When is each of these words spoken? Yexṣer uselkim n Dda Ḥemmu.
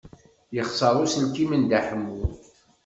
Yexṣer 0.55 0.93
uselkim 1.03 1.51
n 1.55 1.61
Dda 1.63 1.79
Ḥemmu. 1.87 2.21